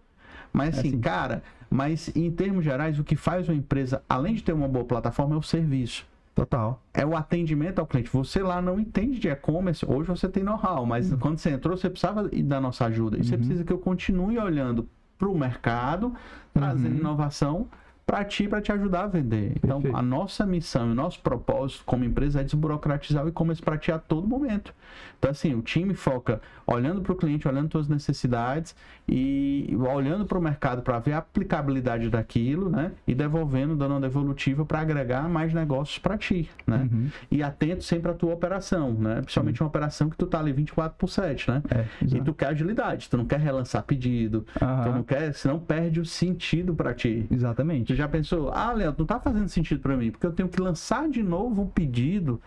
[0.52, 4.34] Mas assim, é assim, cara, mas em termos gerais, o que faz uma empresa, além
[4.34, 6.06] de ter uma boa plataforma, é o serviço.
[6.34, 6.80] Total.
[6.94, 8.08] É o atendimento ao cliente.
[8.10, 11.18] Você lá não entende de e-commerce, hoje você tem know-how, mas uhum.
[11.18, 13.16] quando você entrou, você precisava da nossa ajuda.
[13.16, 13.24] E uhum.
[13.24, 16.14] você precisa que eu continue olhando para o mercado,
[16.54, 17.00] trazendo uhum.
[17.00, 17.68] inovação
[18.10, 19.52] para ti, para te ajudar a vender.
[19.62, 19.96] Então, Perfeito.
[19.96, 24.00] a nossa missão, o nosso propósito como empresa é desburocratizar o e-commerce para ti a
[24.00, 24.74] todo momento.
[25.16, 28.74] Então, assim, o time foca olhando para o cliente, olhando suas necessidades
[29.08, 32.92] e olhando para o mercado para ver a aplicabilidade daquilo, né?
[33.06, 36.88] E devolvendo, dando uma devolutiva para agregar mais negócios para ti, né?
[36.90, 37.08] Uhum.
[37.30, 39.20] E atento sempre à tua operação, né?
[39.20, 39.66] Principalmente uhum.
[39.66, 41.62] uma operação que tu tá ali 24 por 7, né?
[41.70, 41.84] É,
[42.16, 44.82] e tu quer agilidade, tu não quer relançar pedido, uhum.
[44.82, 47.26] tu não quer, senão perde o sentido para ti.
[47.30, 47.99] Exatamente.
[48.00, 51.06] Já pensou, ah, Leandro, não tá fazendo sentido para mim, porque eu tenho que lançar
[51.06, 52.40] de novo o pedido.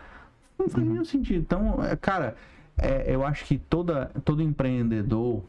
[0.57, 0.93] Não faz uhum.
[0.93, 1.41] nenhum sentido.
[1.41, 2.35] Então, é, cara,
[2.75, 5.43] é, eu acho que toda, todo empreendedor,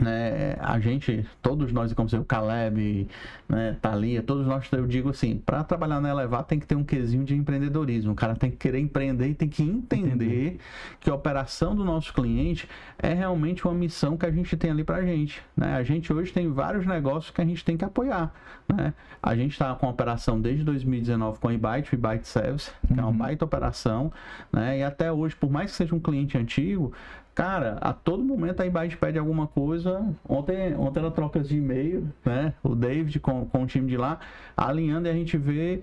[0.00, 3.08] né, a gente, todos nós, como o Caleb,
[3.48, 6.84] né, Thalia, todos nós, eu digo assim, para trabalhar na Elevar tem que ter um
[6.84, 8.12] quesinho de empreendedorismo.
[8.12, 10.58] O cara tem que querer empreender e tem que entender, entender.
[11.00, 14.84] que a operação do nosso cliente é realmente uma missão que a gente tem ali
[14.84, 15.42] para a gente.
[15.56, 15.74] Né?
[15.74, 18.32] A gente hoje tem vários negócios que a gente tem que apoiar.
[18.68, 18.94] Né?
[19.20, 22.92] A gente está com a operação desde 2019 com a eBite, o eBite Service, que
[22.92, 22.98] uhum.
[22.98, 23.16] é uma uhum.
[23.16, 24.12] baita operação.
[24.52, 24.78] Né?
[24.78, 26.92] E até hoje, por mais que seja um cliente antigo,
[27.38, 30.12] Cara, a todo momento a Inbyte pede alguma coisa.
[30.28, 32.52] Ontem, ontem era trocas de e-mail, né?
[32.64, 34.18] O David com, com o time de lá,
[34.56, 35.80] alinhando e a gente vê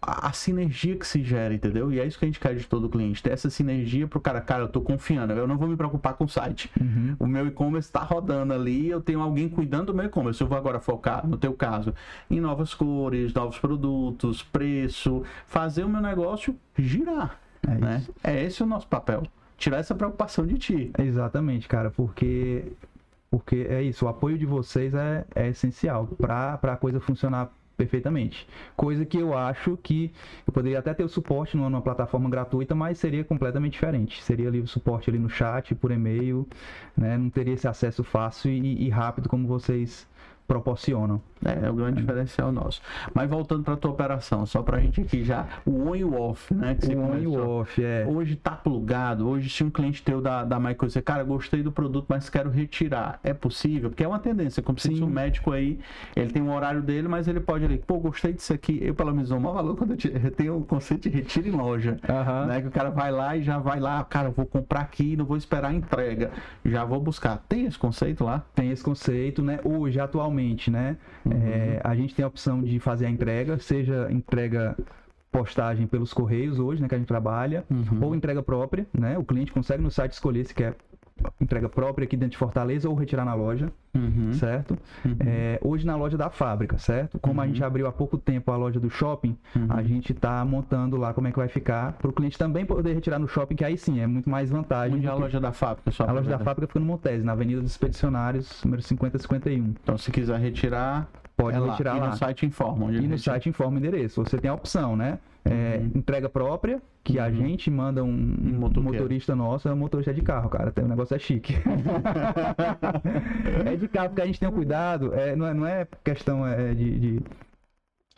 [0.00, 1.92] a, sinergia que se gera, entendeu?
[1.92, 4.40] E é isso que a gente quer de todo cliente, ter essa sinergia pro cara,
[4.40, 6.70] cara, eu tô confiando, eu não vou me preocupar com o site.
[6.80, 7.16] Uhum.
[7.18, 10.40] O meu e-commerce está rodando ali, eu tenho alguém cuidando do meu e-commerce.
[10.40, 11.92] Eu vou agora focar, no teu caso,
[12.30, 17.40] em novas cores, novos produtos, preço, fazer o meu negócio girar.
[17.66, 18.02] É, né?
[18.22, 19.24] é esse o nosso papel
[19.64, 20.90] tirar essa preocupação de ti.
[20.98, 22.64] Exatamente, cara, porque
[23.30, 28.46] porque é isso, o apoio de vocês é, é essencial para a coisa funcionar perfeitamente.
[28.76, 30.12] Coisa que eu acho que
[30.46, 34.22] eu poderia até ter o suporte numa, numa, plataforma gratuita, mas seria completamente diferente.
[34.22, 36.46] Seria ali o suporte ali no chat, por e-mail,
[36.96, 37.18] né?
[37.18, 40.06] Não teria esse acesso fácil e, e rápido como vocês
[40.46, 41.20] proporcionam.
[41.44, 42.00] É, é o grande é.
[42.00, 42.80] diferencial nosso.
[43.12, 46.04] Mas voltando para a tua operação, só para a gente aqui já, o on e
[46.04, 46.76] o off, né?
[46.88, 48.06] O on e o off, é.
[48.06, 51.70] Hoje tá plugado, hoje se um cliente teu da, da Michael dizer, cara, gostei do
[51.70, 53.90] produto, mas quero retirar, é possível?
[53.90, 55.78] Porque é uma tendência, como se um médico aí,
[56.14, 59.12] ele tem um horário dele, mas ele pode ali, pô, gostei disso aqui, eu pelo
[59.12, 62.46] menos o maior valor quando eu tenho o conceito de retiro em loja, uhum.
[62.46, 62.60] né?
[62.60, 65.36] Que o cara vai lá e já vai lá, cara, vou comprar aqui, não vou
[65.36, 66.30] esperar a entrega,
[66.64, 67.42] já vou buscar.
[67.48, 68.44] Tem esse conceito lá?
[68.54, 69.60] Tem esse conceito, né?
[69.64, 70.96] Hoje, atualmente, né?
[71.24, 71.32] Uhum.
[71.32, 74.76] É, a gente tem a opção de fazer a entrega, seja entrega
[75.30, 78.04] postagem pelos correios hoje, né, que a gente trabalha, uhum.
[78.04, 79.18] ou entrega própria, né?
[79.18, 80.76] O cliente consegue no site escolher se quer
[81.40, 84.32] entrega própria aqui dentro de Fortaleza ou retirar na loja, uhum.
[84.32, 84.76] certo?
[85.04, 85.16] Uhum.
[85.20, 87.18] É, hoje na loja da fábrica, certo?
[87.18, 87.66] Como a gente uhum.
[87.66, 89.66] abriu há pouco tempo a loja do shopping, uhum.
[89.68, 92.94] a gente está montando lá como é que vai ficar para o cliente também poder
[92.94, 94.96] retirar no shopping, que aí sim é muito mais vantagem.
[94.96, 95.90] Onde é a loja da fábrica?
[96.04, 99.74] a loja da fábrica fica no Montese, na Avenida dos Expedicionários, número 5051.
[99.82, 102.06] Então se quiser retirar, pode é retirar lá.
[102.06, 102.92] E no site informa.
[102.92, 104.24] E no site informa o endereço.
[104.24, 105.18] Você tem a opção, né?
[105.44, 105.92] É, uhum.
[105.96, 107.24] Entrega própria, que uhum.
[107.24, 110.72] a gente manda um, um, um motorista nosso, é um motorista de carro, cara.
[110.76, 111.54] O negócio é chique.
[113.66, 116.46] é de carro, porque a gente tem um cuidado, é, não, é, não é questão
[116.46, 117.20] é, de, de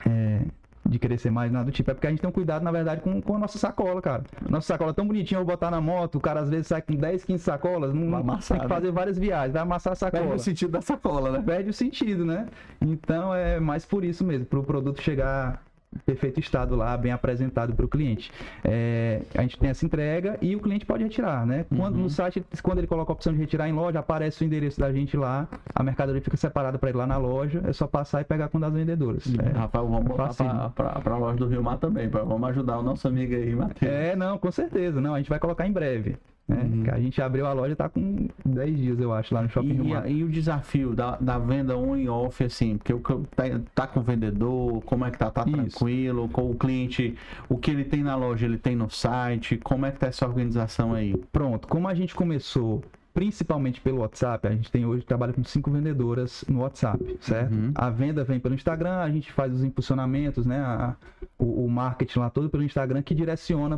[0.07, 0.43] é,
[0.89, 1.91] de ser mais, nada do tipo.
[1.91, 4.25] É porque a gente tem um cuidado, na verdade, com, com a nossa sacola, cara.
[4.49, 6.83] Nossa sacola é tão bonitinha, eu vou botar na moto, o cara às vezes sai
[6.83, 8.93] com 10, 15 sacolas, não, vai amassar, tem que fazer né?
[8.93, 10.23] várias viagens, vai amassar a sacola.
[10.23, 11.43] Perde o sentido da sacola, né?
[11.45, 12.47] Perde o sentido, né?
[12.81, 15.63] Então é mais por isso mesmo, para o produto chegar
[16.05, 18.31] perfeito estado lá, bem apresentado para o cliente.
[18.65, 21.65] É, a gente tem essa entrega e o cliente pode retirar, né?
[21.75, 22.03] Quando uhum.
[22.03, 24.93] no site, quando ele coloca a opção de retirar em loja, aparece o endereço da
[24.93, 28.25] gente lá, a mercadoria fica separada para ele lá na loja, é só passar e
[28.25, 29.25] pegar com das vendedoras.
[29.39, 32.83] É, Rafael, vamos botar para a loja do Rio Mar também, pra, vamos ajudar o
[32.83, 33.93] nosso amigo aí, Matheus.
[33.93, 36.17] É, não, com certeza, não, a gente vai colocar em breve.
[36.49, 36.63] Né?
[36.63, 36.85] Uhum.
[36.93, 40.13] A gente abriu a loja tá com 10 dias, eu acho, lá no Shopping E,
[40.13, 43.01] e, e o desafio da, da venda on e off, assim, porque o,
[43.35, 45.31] tá, tá com o vendedor, como é que tá?
[45.31, 45.53] Tá Isso.
[45.79, 46.29] tranquilo?
[46.29, 47.17] Com o cliente,
[47.49, 50.25] o que ele tem na loja, ele tem no site, como é que tá essa
[50.27, 51.17] organização aí?
[51.33, 52.83] Pronto, como a gente começou
[53.13, 57.55] principalmente pelo WhatsApp, a gente tem hoje trabalha com cinco vendedoras no WhatsApp, certo?
[57.55, 57.73] Uhum.
[57.75, 60.59] A venda vem pelo Instagram, a gente faz os impulsionamentos, né?
[60.61, 60.95] A-
[61.39, 63.77] o, o marketing lá todo pelo Instagram que direciona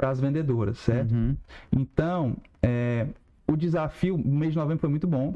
[0.00, 1.12] para as vendedoras, certo?
[1.14, 1.36] Uhum.
[1.70, 3.06] Então, é,
[3.46, 5.34] o desafio no mês de novembro foi muito bom,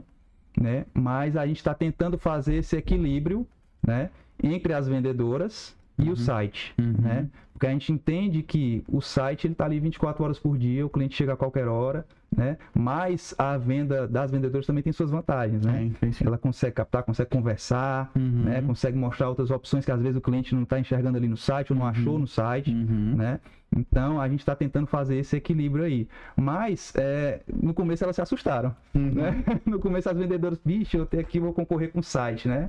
[0.58, 0.86] né?
[0.94, 3.46] Mas a gente está tentando fazer esse equilíbrio,
[3.86, 4.08] né?
[4.42, 6.94] Entre as vendedoras e o site, Uhum.
[6.98, 7.26] né?
[7.52, 10.90] Porque a gente entende que o site ele tá ali 24 horas por dia, o
[10.90, 12.04] cliente chega a qualquer hora,
[12.36, 12.58] né?
[12.74, 15.88] Mas a venda das vendedoras também tem suas vantagens, né?
[16.02, 16.26] É.
[16.26, 18.42] Ela consegue captar, consegue conversar, Uhum.
[18.44, 18.60] né?
[18.60, 21.72] Consegue mostrar outras opções que às vezes o cliente não está enxergando ali no site
[21.72, 23.14] ou não achou no site Uhum.
[23.16, 23.38] né?
[23.76, 26.08] Então a gente está tentando fazer esse equilíbrio aí.
[26.36, 29.12] Mas é, no começo elas se assustaram, Uhum.
[29.14, 29.44] né?
[29.64, 32.68] No começo as vendedoras, bicho, eu tenho aqui, vou concorrer com o site, né?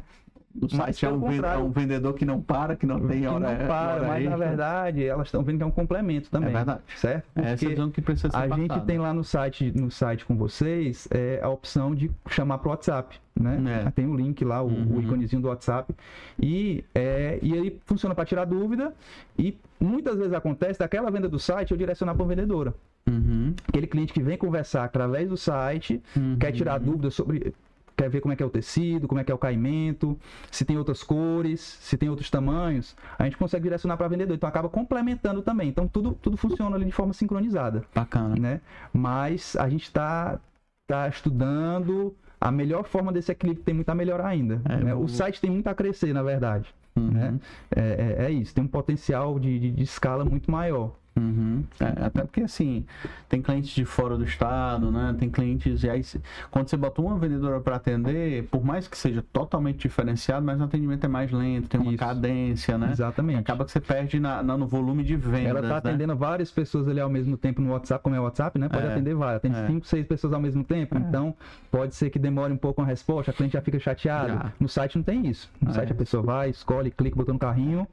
[0.57, 3.27] O Mas, site é um, é um vendedor que não para, que não tem Que
[3.27, 4.37] hora não para, hora mas na extra.
[4.37, 6.49] verdade elas estão vendo que é um complemento também.
[6.49, 6.79] É verdade.
[6.95, 7.25] Certo?
[7.35, 8.85] É essa Porque visão que precisa ser a gente passada.
[8.85, 13.19] tem lá no site, no site com vocês é, a opção de chamar pro WhatsApp,
[13.37, 13.83] né?
[13.85, 13.91] É.
[13.91, 14.95] Tem o link lá, o, Uhum.
[14.97, 15.93] o íconezinho do WhatsApp.
[16.39, 18.93] E, é, e aí funciona para tirar dúvida.
[19.37, 22.73] E muitas vezes acontece daquela venda do site eu direcionar para vendedora.
[23.07, 23.53] Uhum.
[23.67, 26.37] Aquele cliente que vem conversar através do site, Uhum.
[26.39, 27.53] quer tirar dúvidas sobre.
[27.97, 30.19] Quer ver como é que é o tecido, como é que é o caimento,
[30.51, 34.35] se tem outras cores, se tem outros tamanhos, a gente consegue direcionar para vendedor.
[34.35, 35.69] Então acaba complementando também.
[35.69, 38.35] Então tudo, tudo funciona ali de forma sincronizada, Bacana.
[38.35, 38.61] né?
[38.93, 40.39] Mas a gente está
[40.87, 44.61] tá estudando a melhor forma desse equilíbrio, tem muito a melhorar ainda.
[44.65, 44.93] É, né?
[44.93, 46.73] vou- O site tem muito a crescer, na verdade.
[46.97, 47.11] Uhum.
[47.11, 47.39] né?
[47.75, 50.95] É, é- é isso, tem um potencial de, de- de escala muito maior.
[51.17, 51.63] Uhum.
[51.79, 52.85] É, até porque assim,
[53.29, 55.15] tem clientes de fora do estado, né?
[55.17, 55.83] Tem clientes.
[55.83, 59.77] E aí, se- quando você bota uma vendedora para atender, por mais que seja totalmente
[59.79, 61.99] diferenciado, mas o atendimento é mais lento, tem uma Isso.
[61.99, 62.89] cadência, né?
[62.91, 63.39] Exatamente.
[63.39, 65.45] Acaba que você perde na, na- no volume de vendas.
[65.45, 65.77] Ela está né?
[65.77, 68.67] atendendo várias pessoas ali ao mesmo tempo no WhatsApp, como é o WhatsApp, né?
[68.67, 69.37] Pode É, atender várias.
[69.37, 69.67] Atende é.
[69.67, 70.97] cinco, seis pessoas ao mesmo tempo.
[70.97, 71.33] Então,
[71.71, 74.33] pode ser que demore um pouco a resposta, a cliente já fica chateada.
[74.33, 74.51] Já.
[74.59, 75.49] No site não tem isso.
[75.61, 75.73] No É.
[75.73, 77.87] site a pessoa vai, escolhe, clica, botou no carrinho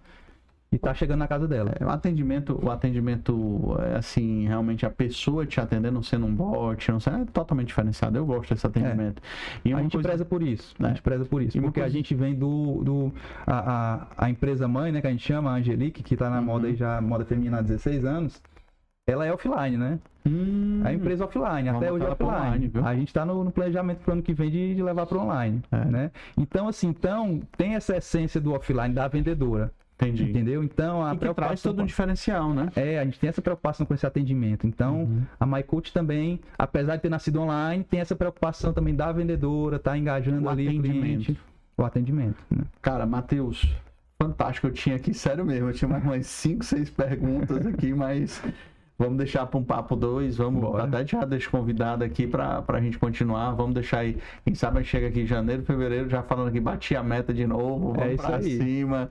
[0.73, 1.73] e tá chegando na casa dela.
[1.79, 6.91] É, O atendimento, o atendimento, é assim, realmente a pessoa te atendendo, sendo um bot,
[6.91, 8.17] não sei, é totalmente diferenciado.
[8.17, 9.21] Eu gosto desse atendimento.
[9.65, 10.75] E a gente coisa- preza por isso.
[10.81, 10.89] A É.
[10.89, 11.59] gente preza por isso.
[11.59, 12.83] E Porque a coisa- gente vem do.
[12.83, 13.13] do
[13.47, 15.01] a, a, a empresa mãe, né?
[15.01, 16.45] Que a gente chama, a Angelique, que tá na Uhum.
[16.45, 18.43] moda aí já, moda feminina há 16 anos.
[19.07, 19.99] Ela é offline, né?
[20.25, 22.31] Hum, A empresa offline, Vamos até hoje é offline.
[22.33, 25.05] online, a gente está no, no planejamento para o ano que vem de, de levar
[25.07, 25.85] para online, É.
[25.85, 26.11] né?
[26.39, 30.25] Então, assim, então tem essa essência do offline da vendedora, entendi.
[30.25, 30.63] entendeu?
[30.65, 32.69] Então, a E que traz preocupação todo um diferencial, né?
[32.77, 34.67] é, a gente tem essa preocupação com esse atendimento.
[34.67, 35.23] Então, Uhum.
[35.39, 39.97] a MyCoach também, apesar de ter nascido online, tem essa preocupação também da vendedora, tá
[39.97, 41.01] engajando O ali o atendimento.
[41.01, 41.39] cliente,
[41.77, 42.65] o atendimento, né?
[42.81, 43.67] Cara, Matheus,
[44.21, 44.67] fantástico.
[44.69, 48.43] Eu tinha aqui, sério mesmo, eu tinha mais umas 5, 6 perguntas aqui, mas
[49.03, 50.37] vamos deixar para um papo 2.
[50.37, 50.85] Vamos Bora.
[50.85, 53.53] até já deixar convidado aqui para a gente continuar.
[53.53, 56.61] Vamos deixar aí, quem sabe a gente chega aqui em janeiro, fevereiro, já falando que
[56.61, 57.93] bati a meta de novo.
[57.93, 58.57] Vamos É isso pra aí.
[58.59, 59.11] cima.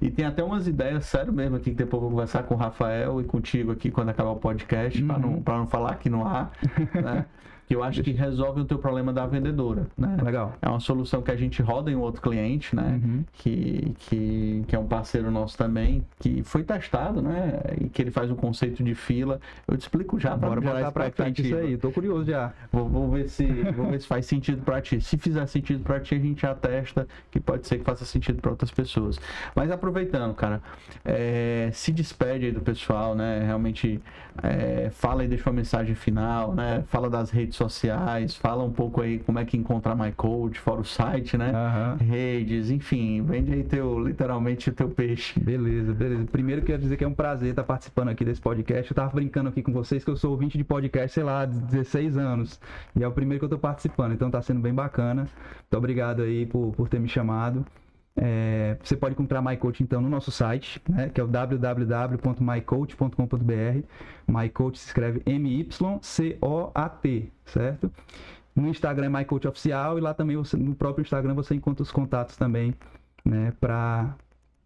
[0.00, 2.56] E tem até umas ideias, sério mesmo, aqui que depois eu vou conversar com o
[2.58, 5.42] Rafael e contigo aqui quando acabar o podcast, para não, Uhum.
[5.42, 6.52] pra não falar aqui no ar,
[6.94, 7.24] né?
[7.72, 10.18] Que eu acho que resolve o teu problema da vendedora, né?
[10.22, 10.54] Legal.
[10.60, 13.00] É uma solução que a gente roda em um outro cliente, né?
[13.02, 13.24] Uhum.
[13.32, 17.62] Que, que, que é um parceiro nosso também, que foi testado, né?
[17.80, 19.40] E que ele faz um conceito de fila.
[19.66, 22.52] Eu te explico já para Bora botar pra frente isso aí, tô curioso já.
[22.70, 25.00] Vou, vou ver se, vou ver se faz sentido para ti.
[25.00, 28.42] Se fizer sentido para ti, a gente já testa, que pode ser que faça sentido
[28.42, 29.18] para outras pessoas.
[29.56, 30.60] Mas aproveitando, cara,
[31.02, 33.42] é, se despede aí do pessoal, né?
[33.46, 33.98] Realmente
[34.42, 36.84] é, fala aí, deixa uma mensagem final, né?
[36.88, 40.80] Fala das redes sociais, fala um pouco aí como é que encontrar My Coach, fora
[40.80, 41.50] o site, né?
[41.50, 41.96] Aham.
[42.00, 45.38] Redes, enfim, vende aí teu, literalmente o teu peixe.
[45.38, 46.24] Beleza, beleza.
[46.30, 48.90] Primeiro quero dizer que é um prazer estar participando aqui desse podcast.
[48.90, 51.58] Eu tava brincando aqui com vocês que eu sou ouvinte de podcast, sei lá, de
[51.58, 52.60] 16 anos.
[52.96, 55.22] E é o primeiro que eu tô participando, então tá sendo bem bacana.
[55.22, 57.64] Muito obrigado aí por, por ter me chamado.
[58.14, 63.86] É, você pode encontrar MyCoach então no nosso site, né, que é o www.mycoach.com.br.
[64.28, 67.90] MyCoach se escreve M-Y-C-O-A-T, certo?
[68.54, 71.90] No Instagram é MyCoach Oficial e lá também você- no próprio Instagram você encontra os
[71.90, 72.74] contatos também,
[73.24, 74.14] né, para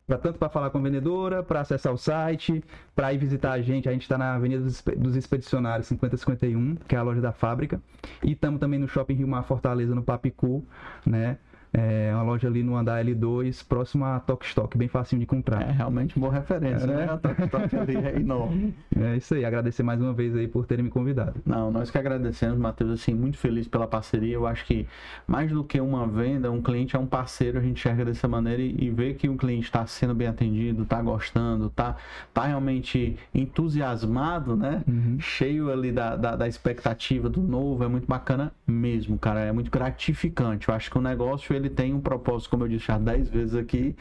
[0.07, 2.63] Pra, tanto para falar com a vendedora, para acessar o site,
[2.95, 3.89] para ir visitar a gente.
[3.89, 4.63] A gente está na Avenida
[4.97, 7.81] dos Expedicionários 5051, que é a loja da fábrica.
[8.23, 10.65] E estamos também no Shopping Rio Mar Fortaleza, no Papicu,
[11.05, 11.39] né?
[11.73, 15.63] É uma loja ali no andar L2, próximo a Tok Stock, bem facinho de encontrar.
[15.63, 17.07] É realmente boa referência, É, né?
[17.07, 17.09] né?
[17.13, 18.75] A ali é enorme.
[18.99, 21.35] É isso aí, agradecer mais uma vez aí por terem me convidado.
[21.45, 24.35] Não, nós que agradecemos, Matheus, assim, muito feliz pela parceria.
[24.35, 24.87] Eu acho que
[25.27, 28.63] mais do que uma venda, um cliente é um parceiro, a gente enxerga dessa maneira
[28.63, 31.97] e, e ver que o cliente está sendo bem atendido, está gostando, está
[32.33, 34.83] tá realmente entusiasmado, né?
[34.89, 35.19] Uhum.
[35.21, 39.41] Cheio ali da, da, da expectativa do novo, é muito bacana mesmo, cara.
[39.41, 40.69] É muito gratificante.
[40.69, 43.55] Eu acho que o negócio ele tem um propósito, como eu disse já 10 vezes
[43.55, 43.97] aqui,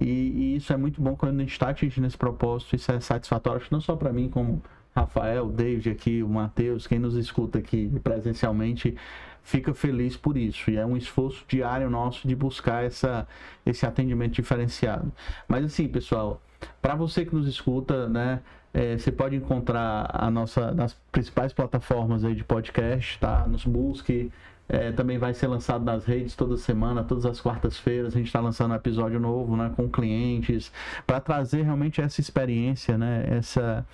[0.00, 2.76] e, e isso é muito bom quando a gente está atingindo esse propósito.
[2.76, 4.62] Isso é satisfatório, acho não só para mim, como
[4.94, 8.96] Rafael, David aqui, o Matheus, quem nos escuta aqui presencialmente,
[9.42, 10.70] fica feliz por isso.
[10.70, 13.26] E é um esforço diário nosso de buscar essa,
[13.64, 15.12] esse atendimento diferenciado.
[15.46, 16.42] Mas assim, pessoal,
[16.82, 18.40] para você que nos escuta, né?
[18.72, 23.46] é, você pode encontrar a nossa nas principais plataformas aí de podcast, tá?
[23.46, 24.30] Nos busque.
[24.68, 28.14] É, também vai ser lançado nas redes toda semana, todas as quartas-feiras.
[28.14, 30.70] A gente está lançando um episódio novo, né, com clientes,
[31.06, 33.86] para trazer realmente essa experiência, né, essa,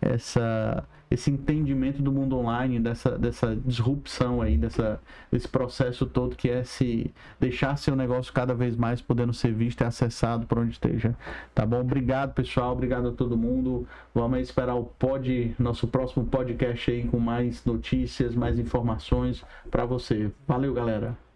[0.00, 6.48] essa, esse entendimento do mundo online, dessa, dessa disrupção aí, dessa, desse processo todo que
[6.48, 10.72] é se deixar seu negócio cada vez mais podendo ser visto e acessado por onde
[10.72, 11.16] esteja.
[11.54, 11.80] Tá bom?
[11.80, 12.72] Obrigado, pessoal.
[12.72, 13.86] Obrigado a todo mundo.
[14.14, 20.30] Vamos esperar o pod, nosso próximo podcast aí com mais notícias, mais informações para você.
[20.46, 21.27] Valeu, galera.